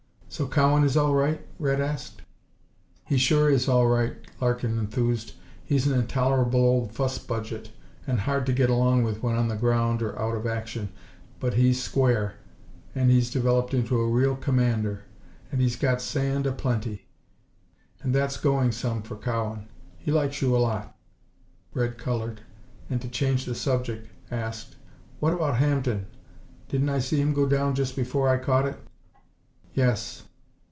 [0.33, 2.21] "So Cowan is all right?" Red asked.
[3.05, 5.33] "He sure is all right," Larkin enthused.
[5.65, 7.69] "He's an intolerable old fuss budget
[8.07, 10.87] and hard to get along with when on the ground or out of action,
[11.41, 12.35] but he's square,
[12.93, 15.03] he's developed into a real commander,
[15.51, 16.89] and he's got sand a plenty.
[16.89, 17.01] He's coming
[17.33, 19.67] down to see you to morrow and that's going some for Cowan.
[19.97, 20.95] He likes you a lot."
[21.73, 22.39] Red colored,
[22.89, 24.77] and to change the subject, asked,
[25.19, 26.07] "What about Hampden?
[26.69, 28.79] Didn't I see him go down just before I caught it?"
[29.73, 30.23] "Yes.